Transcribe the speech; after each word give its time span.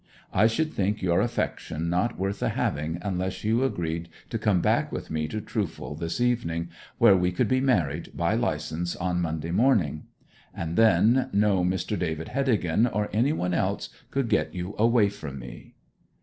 I 0.33 0.47
should 0.47 0.73
think 0.73 1.03
your 1.03 1.21
affection 1.21 1.87
not 1.87 2.17
worth 2.17 2.39
the 2.39 2.49
having 2.49 2.97
unless 3.03 3.43
you 3.43 3.63
agreed 3.63 4.09
to 4.31 4.39
come 4.39 4.59
back 4.59 4.91
with 4.91 5.11
me 5.11 5.27
to 5.27 5.39
Trufal 5.39 5.93
this 5.93 6.19
evening, 6.19 6.69
where 6.97 7.15
we 7.15 7.31
could 7.31 7.47
be 7.47 7.61
married 7.61 8.09
by 8.17 8.33
licence 8.33 8.95
on 8.95 9.21
Monday 9.21 9.51
morning. 9.51 10.05
And 10.55 10.75
then 10.75 11.29
no 11.33 11.63
Mr. 11.63 11.99
David 11.99 12.29
Heddegan 12.29 12.87
or 12.87 13.11
anybody 13.13 13.53
else 13.55 13.89
could 14.09 14.27
get 14.27 14.55
you 14.55 14.73
away 14.79 15.07
from 15.09 15.37
me.' 15.37 15.75